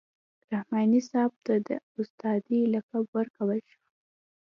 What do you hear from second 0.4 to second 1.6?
رحماني صاحب ته